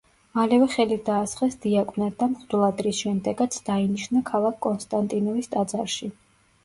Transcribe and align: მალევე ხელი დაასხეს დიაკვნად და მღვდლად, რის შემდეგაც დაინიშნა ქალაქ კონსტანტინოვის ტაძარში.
მალევე 0.37 0.67
ხელი 0.75 0.95
დაასხეს 1.09 1.57
დიაკვნად 1.65 2.15
და 2.23 2.29
მღვდლად, 2.33 2.81
რის 2.87 3.03
შემდეგაც 3.05 3.59
დაინიშნა 3.71 4.25
ქალაქ 4.33 4.59
კონსტანტინოვის 4.67 5.53
ტაძარში. 5.57 6.15